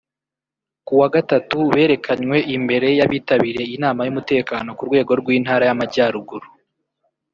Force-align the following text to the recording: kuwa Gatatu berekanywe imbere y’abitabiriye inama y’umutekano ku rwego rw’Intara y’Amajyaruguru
kuwa 0.87 1.07
Gatatu 1.15 1.57
berekanywe 1.73 2.37
imbere 2.55 2.87
y’abitabiriye 2.97 3.71
inama 3.75 4.01
y’umutekano 4.03 4.69
ku 4.77 4.83
rwego 4.89 5.11
rw’Intara 5.21 5.63
y’Amajyaruguru 5.65 6.47